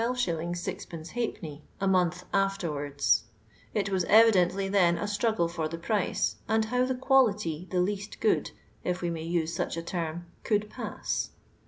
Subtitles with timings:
[0.15, 0.39] (j\<L
[1.79, 3.25] a month afterwards;
[3.75, 8.19] it was evidently then a struggle for the price, and how the quality the least
[8.19, 8.49] good
[8.83, 11.29] (if we m^y use such a term) could pass.